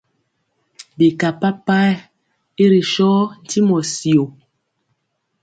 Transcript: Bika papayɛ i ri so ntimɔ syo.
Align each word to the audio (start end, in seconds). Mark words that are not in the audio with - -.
Bika 0.97 1.29
papayɛ 1.41 1.93
i 2.63 2.65
ri 2.71 2.81
so 2.93 3.09
ntimɔ 3.41 3.77
syo. 3.93 4.23